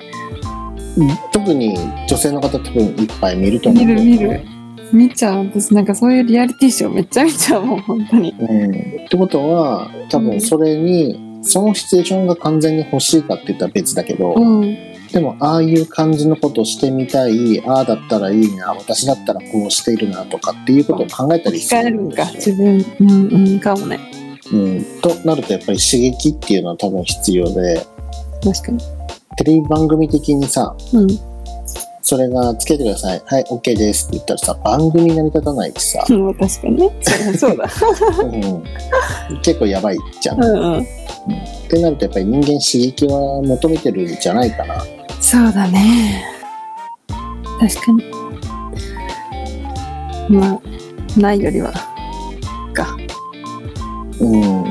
[1.33, 1.77] 特に
[2.07, 3.93] 女性の方多分いっぱい見ると思う見。
[3.93, 4.41] る見る。
[4.93, 5.45] 見ちゃう。
[5.45, 8.35] 私なんかそういうリアリティショーめっちゃ見ちゃうもん、本当に。
[8.39, 8.71] うん。
[9.05, 14.77] ってことは、多分それに、そのシチュエーションが完全に欲しいかって言ったら別だけど、うん。
[15.11, 22.85] でもああいう感じのことしてみたい、ああだったらいいな、私だったらこうしているなとかっていうことを考えたりするんか、自分。
[22.99, 23.99] うんうん、かもね。
[24.51, 24.85] うん。
[25.01, 27.85] となるとやっぱり刺激っていうのは多分必要で、
[28.43, 28.79] 確かに。
[29.37, 31.30] テレビ番組的にさ、うん。
[32.11, 33.21] それがつけてください。
[33.25, 36.91] はい、OK ですって言ったらさ、番組成り立たないしさ、 うん、確かにね。
[37.39, 37.63] そうだ。
[38.21, 40.43] うん、結構やばいじゃん。
[40.43, 40.87] っうんうん。
[41.69, 44.83] てなるとやっぱり人間刺激は求めてるんじゃないかな。
[45.21, 46.21] そうだね。
[47.61, 47.91] 確か
[50.27, 50.37] に。
[50.37, 50.59] まあ、
[51.17, 51.71] ないよりは。
[52.73, 52.97] か。
[54.19, 54.65] うん。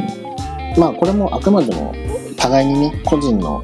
[0.77, 1.95] まあこれもあくまでも
[2.37, 3.63] 互いにね、個人の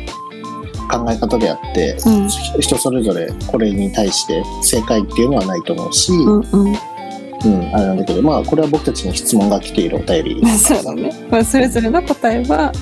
[0.86, 2.28] 考え方であって、うん。
[2.28, 6.76] 人それぞれこれに対して正解っていうのはないと思うし、うんうん。
[7.44, 10.48] うん、あれなんだけど、まあこれは僕たちに質問が来ているお便り。
[10.58, 11.10] そうだね。
[11.30, 12.72] まあ、それぞれの答えは、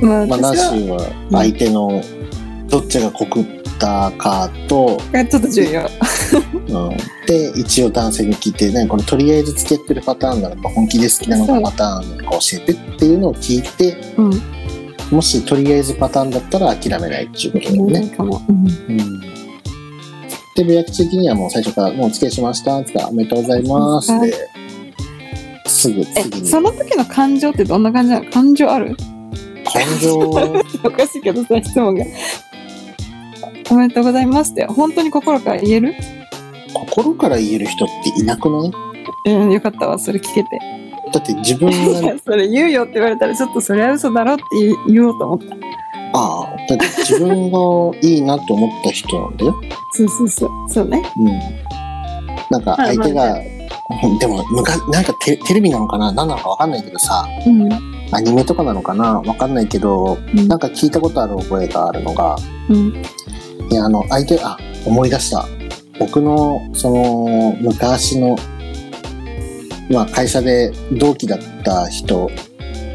[0.00, 2.02] まあ、まあ、ナーは相手の
[2.68, 3.44] どっちが告っ
[3.78, 5.82] たかと、がちょっと重要。
[6.68, 14.63] うん、で一応男性に聞いて、ね、これとりあえず付き合ってるパターンなのか本気で好きなのかパターンなのか教えてっていうのを聞いてうん。
[15.14, 18.08] もしとりあえずパターンだったら諦めないっていうことだよね。
[18.16, 18.42] かも。
[18.48, 18.66] うん。
[18.66, 19.20] うん
[20.56, 24.06] で、部屋的にはもう最初から、もうお付き合いしましたっておめでとうございます
[25.66, 26.46] すぐえ次、に。
[26.46, 28.96] その時の感情ってどんな感じなの感情ある？
[29.64, 30.16] 感情、
[30.84, 32.04] おかしいけどさ、質問が。
[33.70, 35.94] おめでとうございますって、本当に心から言える？
[36.72, 38.70] 心から言える人っていなくない？
[39.34, 40.48] うん、よかったわ、それ聞けて。
[41.14, 44.42] だって自分いがや、 それ言うよって言われたら、ちょっとそれは嘘だろって
[44.86, 45.56] 言言おうと思った。
[46.16, 47.58] ああ、だって自分が
[48.02, 49.54] いいなと思った人なんだよ。
[49.92, 50.50] そうそうそう。
[50.68, 51.02] そうね。
[51.18, 51.26] うん。
[52.50, 53.38] なんか相手が、
[54.18, 56.12] でも昔、なんかテテレビなのかな？
[56.12, 57.72] 何なのかわかんないけどさ、うん。
[58.12, 59.20] アニメとかなのかな？
[59.20, 62.36] わかんないけど、うんなんか聞いたことある覚えがあるのが、
[62.68, 63.02] うん。
[63.70, 65.46] いや、あの、相手、あ、思い出した。
[65.98, 68.36] 僕の、その、昔の、
[69.90, 72.30] まあ、会社で同期だった人、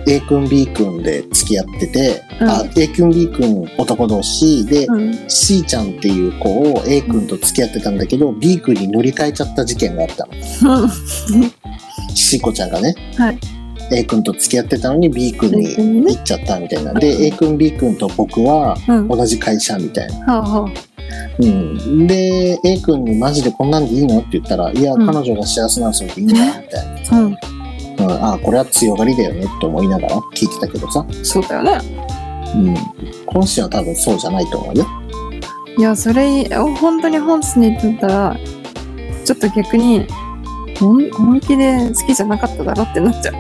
[0.08, 2.72] A 君 B 君で付き合ってて、あうん。
[2.80, 5.30] A 君 B 君男同士で、うん。
[5.30, 10.90] C ちゃんっていう子を A 君と付き合ってたんだけど、B 君に乗り換えちゃった事件があったの。
[12.16, 13.59] C 子ちゃんがね、はい
[13.92, 15.76] A 君と付き合ってたのに B 君に
[16.16, 16.94] 行っちゃったみたいな。
[16.94, 17.24] で、うん。
[17.24, 18.78] A 君 B 君と僕は
[19.10, 20.38] 同じ会社みたいな。
[20.38, 20.70] あは
[21.40, 24.20] うん、で A 君にマジでこんなんでいいの？
[24.20, 25.06] って言ったら「いやうん。
[25.08, 27.26] 彼女が幸せならそれでいいんだ」みたいな、うん。
[27.28, 31.80] うん、ああこれは強がりだよねって思いながら聞いてたけどさ、そうだよね。
[32.56, 32.76] うん、
[33.28, 34.86] 本心は多分そうじゃないと思うよ。
[35.78, 36.44] いや、それ、
[36.80, 38.38] 本当に本心に言ってたら、
[39.24, 40.06] ちょっと逆に、
[40.78, 43.36] 本本気で好きじゃなかっただろってなっちゃう。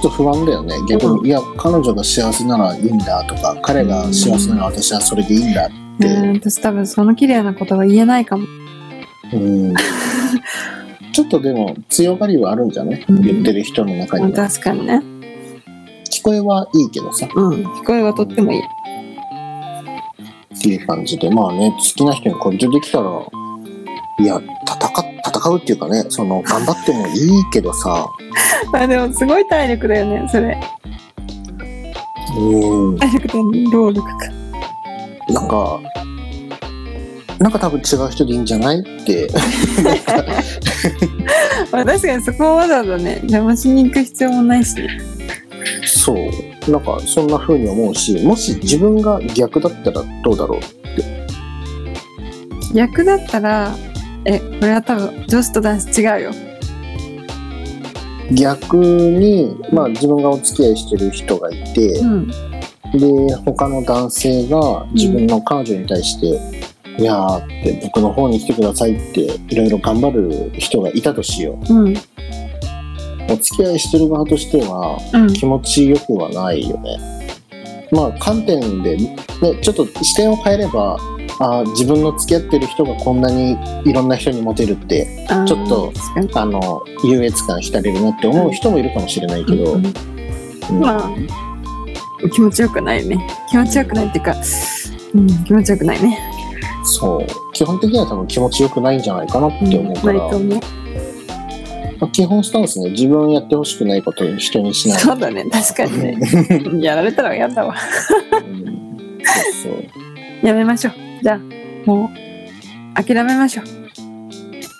[0.00, 0.76] っと不安だよね。
[0.88, 8.46] 逆に、うんいや彼女が幸せならいいんだとか彼が幸せなら私はそれでいいんだって、うん、私多分その綺麗なことは言えないかも。
[9.32, 9.74] うん。
[11.12, 13.22] ちょっとでも強がりはあるんじゃない、うん。
[13.22, 14.48] 言ってる人の中には。
[14.48, 15.02] 確かにね。
[16.10, 17.28] 聞こえはいいけどさ。
[17.34, 17.64] うん。
[17.64, 18.60] 聞こえはとってもいい。
[18.60, 18.62] っ
[20.62, 21.30] ていう感じで。
[21.30, 23.10] まあね好きな人に恋人できたら
[24.20, 25.09] いや戦
[25.40, 28.06] 戦うっていうかねその頑張ってもいいけどさ
[28.74, 30.60] あ、でもすごい体力だよね、それ。
[32.38, 33.38] うん体力と
[33.72, 34.14] 労力か。
[35.28, 35.80] なんか
[37.38, 39.28] なんか多分違う人でいいんじゃないって
[41.72, 44.76] まあ確かにそこをわざわざね、邪魔しに行く必要もないし。
[45.86, 50.60] そうなんかそんな風に思うしもし自分が逆だったらどうだろう
[52.74, 53.74] 逆だったら、
[54.24, 56.30] え、これは多分女子と男子違うよ。
[58.32, 62.30] 逆に、まあ、自分がお付き合いしてる人がいて、うん。
[62.92, 66.40] で他の男性が自分の彼女に対して
[66.98, 71.92] 「いやー」って僕の方に来てくださいっていろいろ頑張る人がいたとしようん。
[71.92, 71.96] う
[73.30, 75.32] お付き合いしてる側としてはうん。
[75.32, 76.98] 気持ちよくはないよね
[77.92, 79.16] まあ観点で、ね、
[79.62, 80.98] ちょっと視点を変えれば
[81.40, 85.92] あー自分の付き合ってる人がこんなにいろんな人にモテるってちょっと。
[86.34, 91.10] あの優越感浸れるなって思う人もいるかもしれないけど、うんうんまあ、
[92.32, 93.26] 気持ちよくないね。
[93.50, 94.34] 気持ちよくないっていうか、
[95.14, 96.18] うん、気持ちよくないね。
[96.84, 100.40] そう基本的には多分気持ちよくないんじゃないかなっうん、て思うから、う。
[102.00, 106.18] まあ基本スタンスね自分やってほしくないことを人にしないそうだね、確かにね。
[106.80, 107.74] やられたら嫌だわ。
[108.32, 108.80] うん
[109.22, 111.09] そうそうやめましょう。
[111.22, 111.38] じゃあ、
[111.86, 112.10] も
[112.96, 113.66] う、諦めましょう。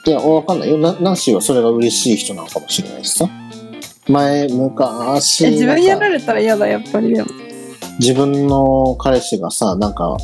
[0.06, 3.28] いやわかんないよなナンシーはそれが嬉しい人なのかもしれないしさ
[4.08, 7.28] 前昔え、自分やられたら嫌だ、やっぱりでも。
[8.00, 10.16] 自分の彼氏がさなんか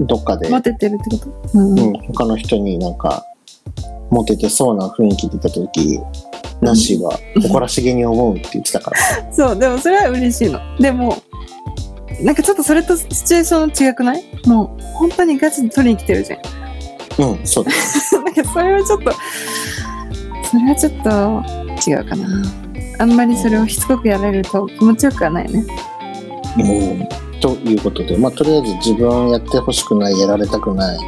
[0.00, 1.16] どっかで、モテてるってこ
[1.52, 1.58] と？
[1.58, 1.78] うん。
[1.78, 3.24] うん、他の人になんか
[4.10, 6.00] モテてそうな雰囲気出た時
[6.60, 8.96] ナンシーは誇らしげに思うって言ってたから
[9.34, 10.60] そう、でもそれは嬉しいの。
[10.78, 11.16] でも、
[12.22, 14.22] なんかちょっとそれとシチュエーション違くない？
[14.46, 16.40] もう、本当にガチで取りに来てるじゃん。
[17.30, 17.76] うんそうだね
[18.24, 19.12] なんかそれはちょっと、
[20.50, 20.92] それはちょっ
[21.84, 22.26] と違うかな。
[22.98, 25.64] あんまりそれをしつこくやられると気持ちよくはないね。
[26.58, 30.98] うんということで、まあ、とりあえず自分やってほしくないやられたくない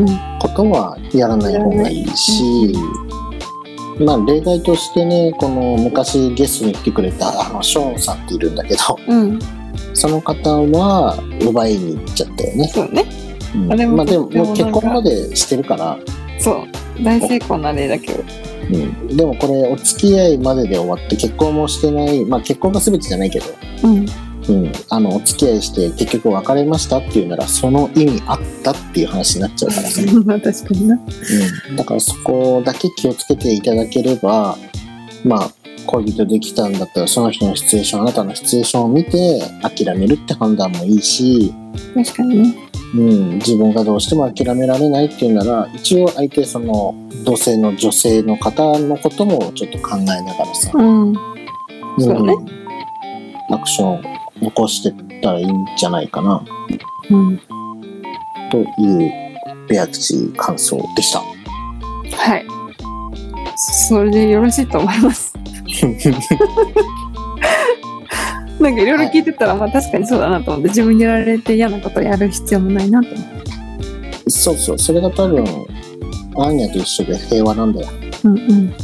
[0.00, 0.06] うん
[0.38, 2.74] ことはやらない方がいいし、
[3.98, 9.38] まあ、例外としてねこの昔ゲストに来てくれたあのショーンさんっているんだけどうん。
[9.94, 13.04] その方は奪いに行っちゃったよね、そうね。
[13.54, 15.98] うんあれもまあ、でも結婚までしてるから、
[16.38, 16.66] そ
[16.98, 17.04] う。
[17.04, 18.24] 大成功な例だけど。
[18.70, 23.46] うん、でもこれお付き合いまでで終わって結婚もしてないまあ結婚が全てじゃないけど
[23.84, 24.06] うん。
[24.48, 29.82] うん、あのお付き合いして結局別れましたっていうならその意味あったっていう話になっちゃうか
[30.32, 30.98] ら 確かにな。
[31.70, 34.56] うん、だからそこだけ気をつけていただければ
[35.24, 35.50] まあ
[35.86, 41.52] 恋人できたんだったらその人のシチュエーションあなたのシチュエーションを見て諦めるって判断もいいし、
[41.94, 42.68] 確かにね。
[42.94, 51.14] うん、自分がどうしても諦められないっていうなら一応相手その同性の女性の方のこともちょっと考えながらさ、うん。
[51.98, 52.46] そうねん
[53.50, 54.02] アクションを
[54.40, 56.44] 起こしてったらいいんじゃないかな
[57.10, 57.40] うん。
[58.50, 59.32] という
[59.68, 61.20] ベア吉感想でした。
[61.20, 62.46] はい。
[63.88, 65.31] それでよろしいと思います。
[68.60, 73.28] なんかいろいろ聞いてたら、まあ確かにそうだなと思って、自分にやられて嫌なことやる必要もないなと思っ
[74.24, 74.30] て。
[74.30, 75.44] そうそう、それが多分、
[76.36, 77.88] アーニャと一緒で平和なんだよ。
[78.24, 78.74] うんうん。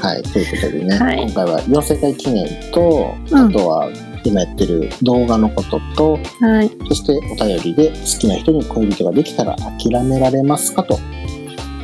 [0.00, 3.90] はい、ということでね、はい今回は4世界記念と、うんあとは
[4.24, 6.70] 今やってる動画のことと、はい。
[6.88, 10.98] そしてお便りで好きな人に恋人ができたら諦められますかと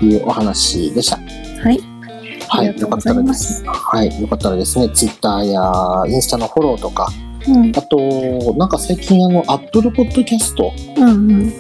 [0.03, 1.19] いうお話でした。
[1.63, 1.90] はい。
[2.51, 3.65] はい、よかったらですす。
[3.65, 7.09] はい、よかったらですね、Twitter やインスタのフォローとか、
[7.49, 7.71] うん。
[7.71, 10.57] あと、なんか最近あの、Apple Podcast
[10.97, 11.53] うんうん。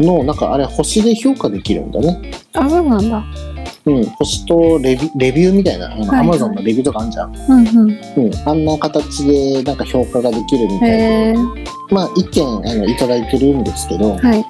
[0.00, 2.32] の、なんかあれ星で評価できるんだね。
[2.54, 3.24] あ、そうなんだ。
[3.84, 7.34] うん、星とレビレビューみたいな、あの、はいはい Amazon のレビューとかあるじゃん。
[7.34, 7.90] うんうん。
[7.90, 11.38] うん、あんな形でなんか評価ができるみたいへえで、。
[11.90, 14.44] まあ、意見あのいただいてるんですけど、はい。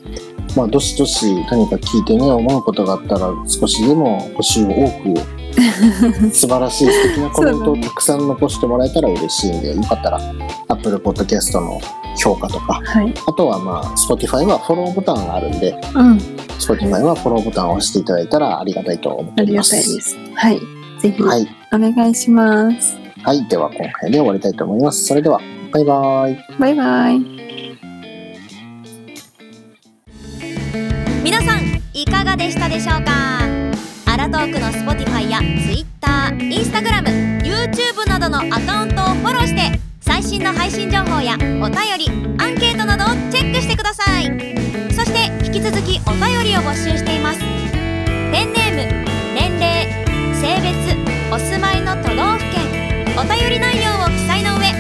[0.57, 5.42] まあ、どしどし何か聞いてね、思うことがあったら、少しでも星を多く、
[6.33, 10.21] 素晴らしい素敵なコメントをたくさん残してもらえたら嬉しいんで、よかったら、
[10.69, 11.81] Apple Podcast の
[12.17, 13.15] 評価とか、はい。
[13.27, 16.17] あとはまあ、Spotify はフォローボタンがあるんで、うん。
[16.59, 19.71] Spotify はフォローボタンを押していただいたらありがたいと思ってありがおります。
[19.71, 20.17] たいです。
[20.35, 20.61] はい。
[21.01, 21.49] ぜひ、はい。
[21.73, 22.97] お願いします。
[23.23, 23.47] はい。
[23.49, 25.05] では、今回で終わりたいと思います。
[25.07, 25.41] それでは、
[25.73, 26.39] バイバーイ。
[26.59, 27.21] バイバイ。
[31.25, 33.52] 皆さんいかがでしたでしょうか？
[34.13, 41.39] アラトークの Spotify や TwitterInstagramYouTube などのアカウントをフォローして最新の配信情報やお
[41.71, 44.27] 便りアンケートなどをチェックしてください。
[44.93, 47.41] そして引き続きお便りを募集しています。
[47.41, 47.47] ペ
[48.45, 48.85] ンネーム
[49.33, 49.89] 年齢
[50.37, 50.77] 性別
[51.33, 52.69] お住まいの都道府県。
[53.17, 54.75] お便り内容を記載の上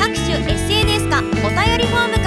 [0.00, 1.34] 各種 SNS かお便
[1.76, 2.17] りフォーム